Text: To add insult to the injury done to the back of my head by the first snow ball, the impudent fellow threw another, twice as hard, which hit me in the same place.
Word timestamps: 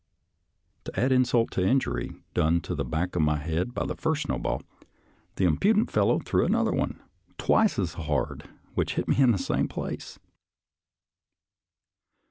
To 0.85 0.99
add 0.99 1.11
insult 1.11 1.51
to 1.51 1.61
the 1.61 1.67
injury 1.67 2.15
done 2.33 2.59
to 2.61 2.73
the 2.73 2.83
back 2.83 3.15
of 3.15 3.21
my 3.21 3.37
head 3.37 3.71
by 3.75 3.85
the 3.85 3.93
first 3.95 4.23
snow 4.23 4.39
ball, 4.39 4.63
the 5.35 5.45
impudent 5.45 5.91
fellow 5.91 6.17
threw 6.17 6.43
another, 6.43 6.73
twice 7.37 7.77
as 7.77 7.93
hard, 7.93 8.45
which 8.73 8.95
hit 8.95 9.07
me 9.07 9.19
in 9.21 9.29
the 9.31 9.37
same 9.37 9.67
place. 9.67 10.17